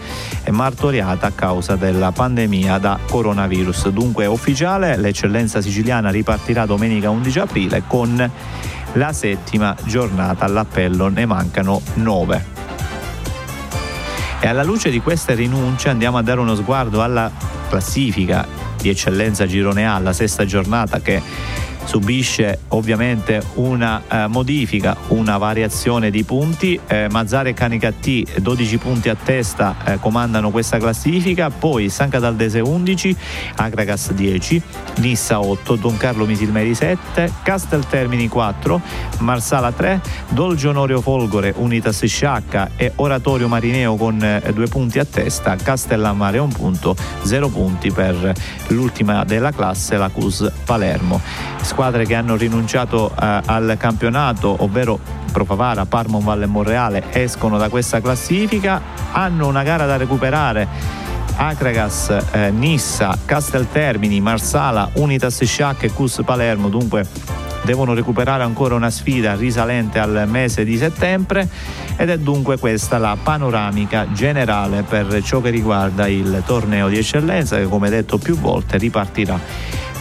[0.51, 3.89] martoriata a causa causa della pandemia da coronavirus.
[3.91, 8.31] Dunque è ufficiale, l'eccellenza siciliana ripartirà domenica 11 aprile con
[8.95, 12.59] la settima giornata all'appello, ne mancano nove.
[14.41, 17.31] E alla luce di queste rinunce andiamo a dare uno sguardo alla
[17.69, 18.47] classifica
[18.81, 21.21] di eccellenza Girone A, la sesta giornata che
[21.91, 26.79] subisce ovviamente una eh, modifica, una variazione di punti.
[26.87, 32.61] Eh, Mazzare e Canicattì 12 punti a testa eh, comandano questa classifica, poi San Cataldese
[32.61, 33.17] 11,
[33.57, 34.63] Agragas 10,
[34.99, 38.81] Nissa 8, Don Carlo Misilmeri 7, Casteltermini 4,
[39.19, 45.05] Marsala 3, Dolgio Onorio Folgore, Unitas Sciacca e Oratorio Marineo con eh, due punti a
[45.05, 48.33] testa, Castellammare un punto, 0 punti per
[48.69, 51.51] l'ultima della classe, la CUS Palermo
[51.81, 54.99] squadre che hanno rinunciato eh, al campionato, ovvero
[55.33, 60.69] Propavara, Parmon, Valle e Monreale, escono da questa classifica, hanno una gara da recuperare.
[61.37, 67.07] Acragas, eh, Nissa, Casteltermini, Marsala, Unitas Sciac e Cus Palermo, dunque
[67.63, 71.49] devono recuperare ancora una sfida risalente al mese di settembre
[71.97, 77.57] ed è dunque questa la panoramica generale per ciò che riguarda il torneo di eccellenza
[77.57, 79.39] che come detto più volte ripartirà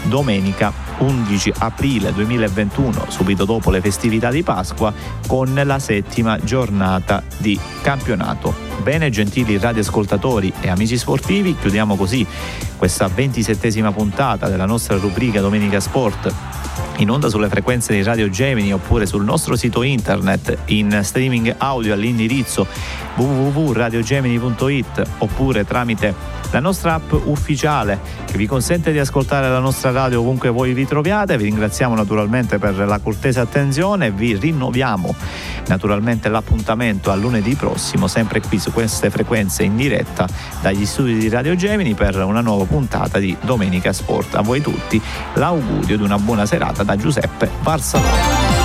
[0.03, 4.93] domenica 11 aprile 2021, subito dopo le festività di Pasqua,
[5.27, 8.67] con la settima giornata di campionato.
[8.81, 12.25] Bene, gentili radioascoltatori e amici sportivi, chiudiamo così
[12.77, 16.48] questa ventisettesima puntata della nostra rubrica Domenica Sport
[16.97, 21.93] in onda sulle frequenze di Radio Gemini oppure sul nostro sito internet in streaming audio
[21.93, 22.67] all'indirizzo
[23.15, 30.19] www.radiogemini.it oppure tramite la nostra app ufficiale che vi consente di ascoltare la nostra radio
[30.19, 31.37] ovunque voi vi troviate.
[31.37, 35.15] Vi ringraziamo naturalmente per la cortese attenzione e vi rinnoviamo
[35.67, 40.27] naturalmente l'appuntamento a lunedì prossimo, sempre qui su queste frequenze in diretta
[40.61, 44.35] dagli studi di Radio Gemini per una nuova puntata di Domenica Sport.
[44.35, 44.99] A voi tutti
[45.35, 48.59] l'augurio di una buona serata da Giuseppe Barsalone.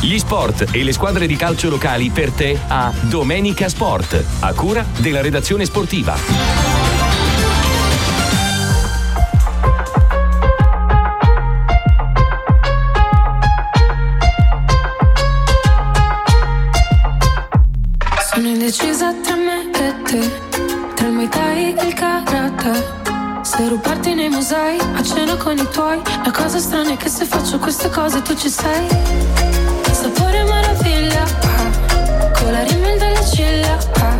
[0.00, 4.86] Gli sport e le squadre di calcio locali per te a Domenica Sport, a cura
[4.98, 6.85] della redazione sportiva.
[25.46, 28.84] Con i tuoi, la cosa strana è che se faccio queste cose tu ci sei.
[29.92, 34.16] Sapore meraviglia, ah, con la rimel delle ciglia, ah.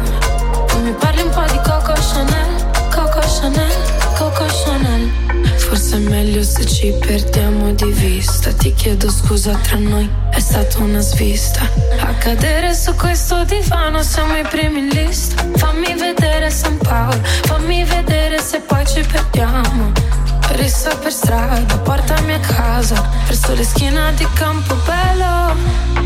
[0.83, 2.49] Mi parli un po' di Coco Chanel,
[2.95, 3.77] Coco Chanel,
[4.17, 5.11] Coco Chanel.
[5.57, 8.53] Forse è meglio se ci perdiamo di vista.
[8.53, 11.69] Ti chiedo scusa tra noi, è stata una svista.
[11.99, 15.45] A cadere su questo divano siamo i primi in lista.
[15.57, 20.16] Fammi vedere San Paolo, fammi vedere se poi ci perdiamo.
[20.49, 25.55] Rissa per strada, portami a casa, verso le schiena di Campobello.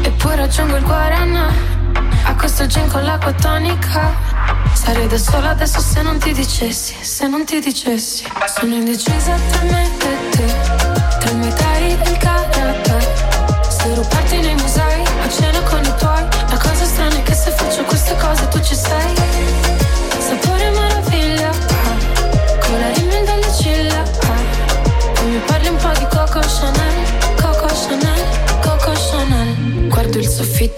[0.03, 1.53] E poi raggiungo il Guarana,
[2.25, 4.13] a questo gin con l'acqua tonica.
[4.73, 8.25] Sarei da sola adesso se non ti dicessi, se non ti dicessi.
[8.59, 10.47] Sono indecisa tra me e te,
[11.19, 11.71] tra il Muay Thai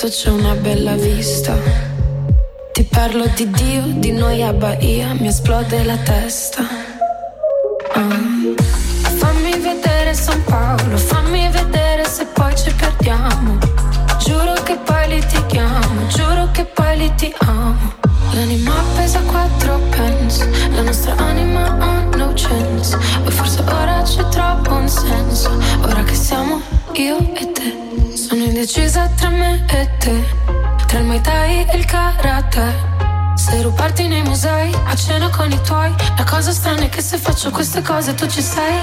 [0.06, 1.90] il soffitto, c'è una bella vista
[2.72, 6.62] ti parlo di Dio, di noi a Bahia, mi esplode la testa.
[7.94, 8.54] Uh.
[9.18, 13.58] Fammi vedere San Paolo, fammi vedere se poi ci perdiamo.
[14.18, 17.42] Giuro che poi litighiamo, giuro che poi litighiamo.
[17.52, 17.91] L'anima
[32.52, 32.90] Karate
[33.34, 35.90] Se rubarti nei musei, a cena con i tuoi.
[36.18, 38.78] La cosa strana è che se faccio queste cose tu ci sei.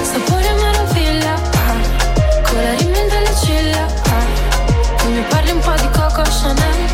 [0.00, 4.98] Sapore meraviglia, ah, con la rimel delle ciglia ah.
[4.98, 6.89] Tu mi parli un po' di Coco Chanel,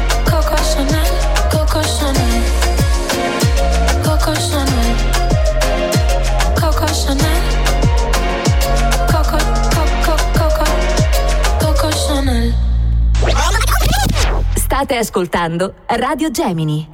[14.76, 16.86] State ascoltando Radio Gemini.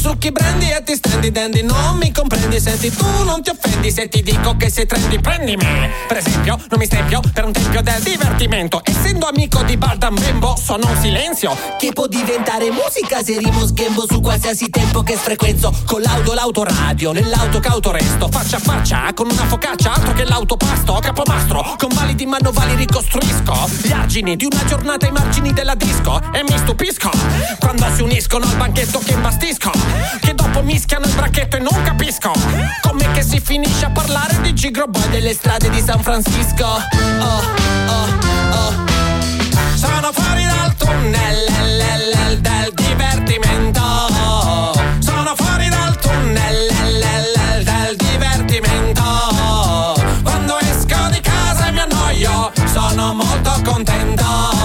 [0.00, 4.08] Succhi prendi e ti stendi dandy Non mi comprendi, senti tu non ti offendi Se
[4.08, 5.64] ti dico che sei trendy prendimi.
[6.08, 10.56] Per esempio, non mi stempio per un tempio del divertimento Essendo amico di Baldan Bembo
[10.56, 11.56] sono un silenzio.
[11.78, 17.12] Che può diventare musica se rimo sghembo su qualsiasi tempo che frequenzo Con l'auto l'autoradio,
[17.12, 22.26] nell'auto cauto resto Faccia a faccia con una focaccia, altro che l'autopasto Capomastro, con validi
[22.26, 27.10] manovali ricostruisco Gli argini di una giornata ai margini della disco E mi stupisco
[27.58, 29.70] quando si uniscono al banchetto che imbastisco
[30.20, 32.32] che dopo mischiano il bracchetto e non capisco
[32.80, 36.64] Com'è che si finisce a parlare di Gigro Boy delle strade di San Francisco.
[36.64, 37.42] Oh,
[37.86, 38.06] oh,
[38.52, 38.74] oh.
[39.74, 43.80] Sono fuori dal tunnel del divertimento.
[44.98, 46.68] Sono fuori dal tunnel
[47.64, 49.02] del divertimento.
[50.22, 54.59] Quando esco di casa e mi annoio Sono molto contento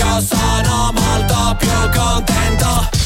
[0.00, 3.02] annoio Sono molto più contento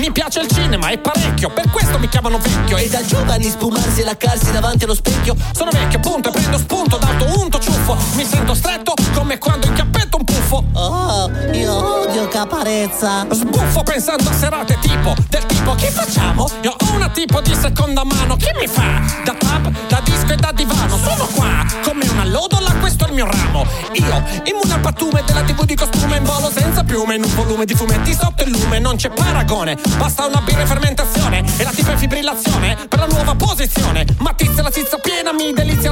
[0.00, 2.78] mi piace il cinema, è parecchio, per questo mi chiamano vecchio.
[2.78, 5.36] E da giovani spumarsi e laccarsi davanti allo specchio.
[5.52, 7.98] Sono vecchio, appunto, e prendo spunto d'auto unto ciuffo.
[8.14, 10.64] Mi sento stretto come quando incappetto un puffo.
[10.74, 13.26] Oh, io odio caparezza.
[13.30, 16.48] Sbuffo pensando a serate tipo, del tipo, che facciamo?
[16.62, 19.00] Io ho una tipo di seconda mano, chi mi fa?
[19.24, 23.14] Da pub, da disco e da divano, sono qua, come una lodola, questo è il
[23.14, 23.66] mio ramo.
[23.92, 27.64] Io, immune al pattume della tv di costume in volo senza piume, in un volume
[27.64, 29.76] di fumetti sotto il lume, non c'è paragone.
[29.96, 34.04] Basta una birra e fermentazione e la tipa è fibrillazione per la nuova posizione.
[34.18, 34.60] Matizza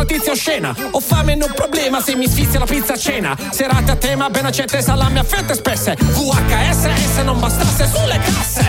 [0.09, 0.75] notizia oscena.
[0.93, 3.37] Ho fame non problema se mi sfizia la pizza a cena.
[3.51, 5.95] Serate a tema, ben accette salame a fette spesse.
[5.97, 8.67] VHS, S non bastasse sulle casse.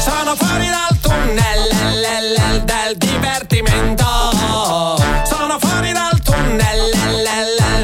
[0.00, 4.04] Sono fuori dal tunnel del divertimento.
[5.24, 6.90] Sono fuori dal tunnel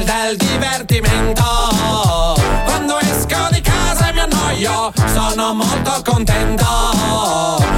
[0.03, 1.43] del divertimento.
[2.65, 6.65] Quando esco di casa e mi annoio, sono molto contento.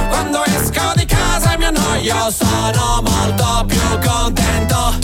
[0.08, 4.98] Quando esco di casa e mi annoio, sono molto più contento.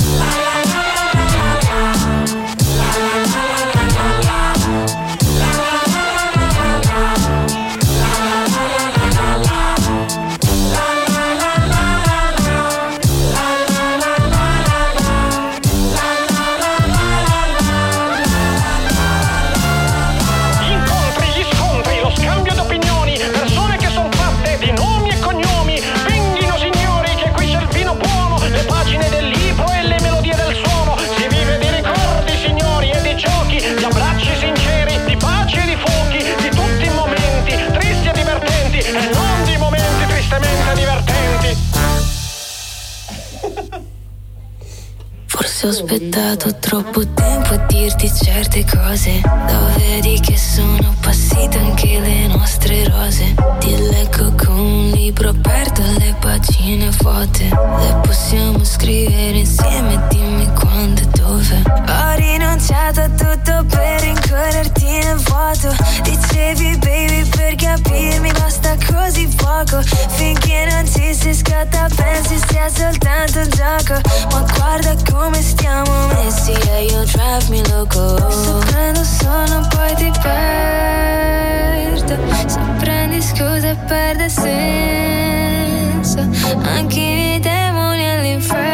[45.66, 49.20] Ho aspettato troppo tempo a dirti certe cose.
[49.24, 53.34] Lo vedi che sono passate anche le nostre rose.
[53.58, 57.48] Ti leggo con un libro aperto le pagine vuote.
[57.48, 61.62] Le possiamo scrivere insieme, dimmi quando e dove.
[61.66, 65.74] Ho rinunciato a tutto per rincorrerti nel vuoto.
[66.04, 69.82] Dicevi baby per capirmi basta così poco.
[69.82, 74.00] Finché non ci si scatta pensi sia soltanto un gioco.
[74.30, 78.16] Ma guarda come stiamo messi e io drive me loco.
[78.30, 82.14] Se prendo sonno poi ti perdo.
[82.46, 86.18] Se prendi scuse perde senso.
[86.62, 88.64] Anche i demoni all'inferno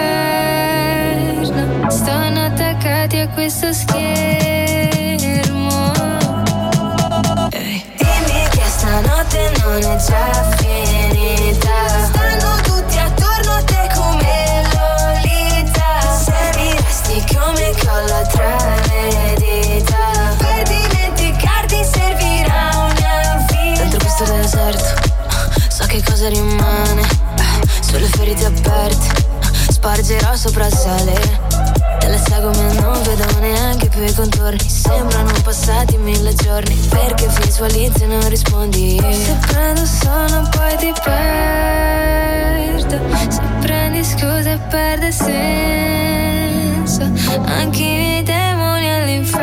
[1.90, 4.72] stanno attaccati a questo schermo.
[7.50, 7.84] Ehi.
[7.96, 12.11] Dimmi che stanotte non è già finita.
[17.84, 18.56] Colla tra
[18.88, 19.82] le.
[20.38, 23.82] Per dimenticarti servirà una vita.
[23.82, 25.10] Dentro questo deserto,
[25.68, 27.02] so che cosa rimane.
[27.80, 29.08] Sulle ferite aperte,
[29.70, 31.60] spargerò sopra il sale.
[32.02, 32.18] Te le
[32.80, 38.98] non vedo neanche più i contorni Sembrano passati mille giorni Perché visualizzi e non rispondi
[38.98, 42.98] Se prendo sonno poi ti perdo
[43.28, 45.12] Se prendi scuse perde
[47.02, 49.38] senso Anche i miei demoni all'inferno.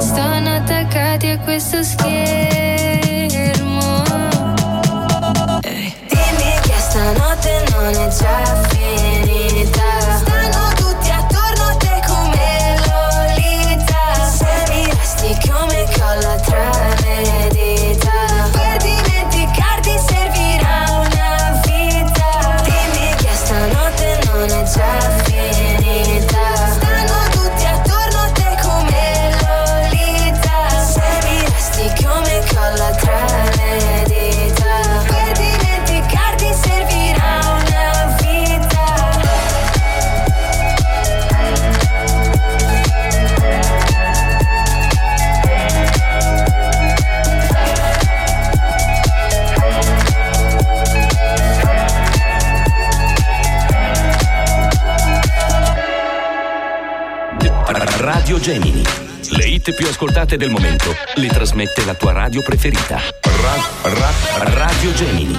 [0.00, 3.03] Stanno attaccati a questo schermo
[59.64, 63.00] hit più ascoltate del momento le trasmette la tua radio preferita.
[63.22, 65.38] Ra- ra- radio Gemini.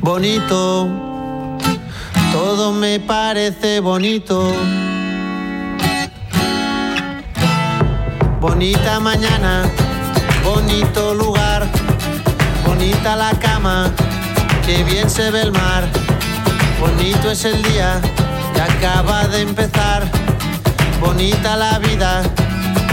[0.00, 0.88] bonito,
[2.32, 4.52] todo me parece bonito.
[8.40, 9.62] Bonita mañana,
[10.42, 11.68] bonito lugar,
[12.64, 13.92] bonita la cama,
[14.66, 15.97] que bien se ve el mar.
[16.80, 18.00] Bonito es el día
[18.54, 20.08] que acaba de empezar,
[21.00, 22.22] bonita la vida.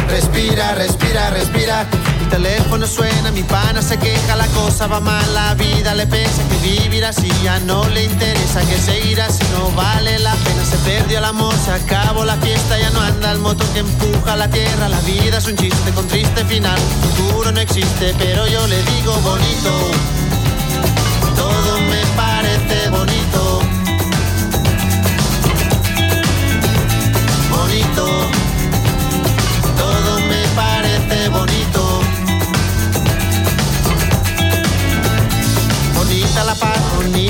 [0.09, 1.85] Respira, respira, respira.
[2.19, 6.41] Mi teléfono suena, mi pana se queja, la cosa va mal, la vida le pesa
[6.49, 10.65] que vivir así ya no le interesa, que seguir así no vale la pena.
[10.65, 14.35] Se perdió el amor, se acabó la fiesta, ya no anda el motor que empuja
[14.35, 14.89] la tierra.
[14.89, 19.13] La vida es un chiste con triste final, futuro no existe, pero yo le digo
[19.21, 20.34] bonito.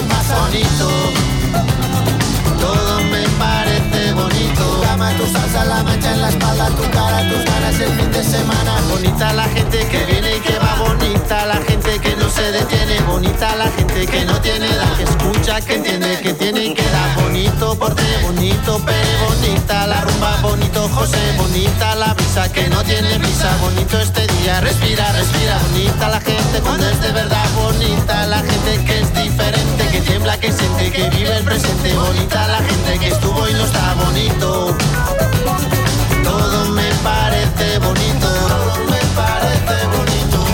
[0.00, 0.38] Pasa.
[0.40, 0.88] Bonito.
[2.60, 4.62] Todo me parece bonito.
[4.64, 8.10] Tu cama, tu salsa, la mancha en la espalda, tu cara, tus ganas el fin
[8.12, 8.80] de semana.
[8.90, 10.76] Bonita la gente que viene y que va.
[10.86, 13.00] Bonita la gente que no se detiene.
[13.02, 14.96] Bonita la gente que no tiene edad.
[14.96, 17.14] Que escucha, que entiende, que tiene y que da.
[17.22, 20.36] Bonito porte, bonito pero bonita la rumba.
[20.42, 23.56] Bonito José, bonita la que no tiene prisa.
[23.60, 25.56] Bonito este día, respira, respira.
[25.70, 27.44] Bonita la gente cuando es de verdad.
[27.54, 31.94] Bonita la gente que es diferente, que tiembla, que siente, que vive el presente.
[31.94, 34.76] Bonita la gente que estuvo y no está bonito.
[36.24, 38.28] Todo me parece bonito.
[38.48, 40.44] Todo me parece bonito.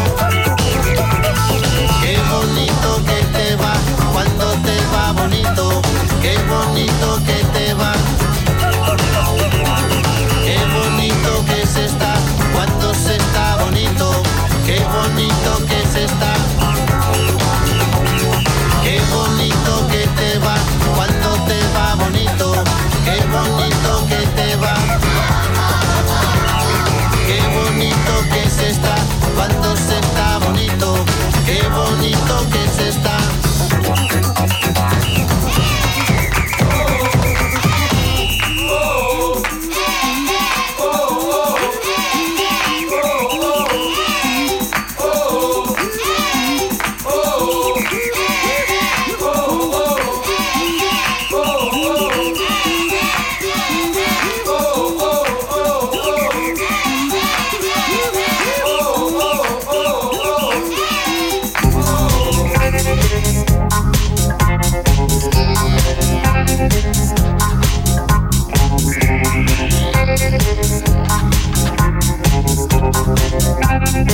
[2.02, 3.74] Qué bonito que te va
[4.12, 5.80] cuando te va bonito.
[6.20, 7.09] Qué bonito
[32.90, 33.29] está.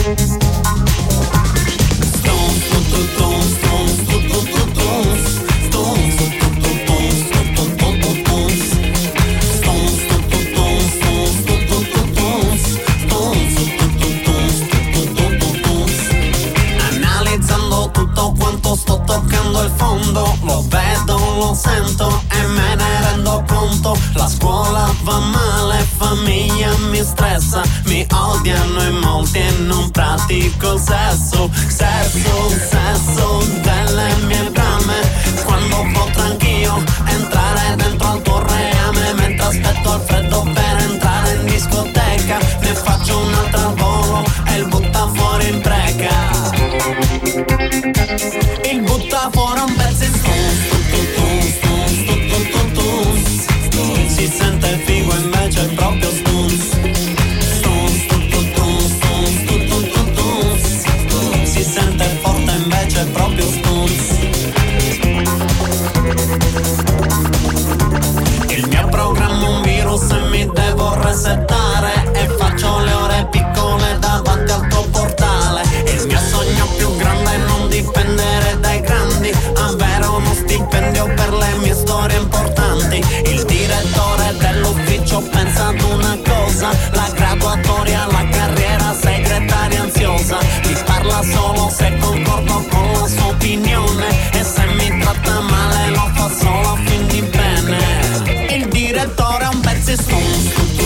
[0.07, 0.46] Thank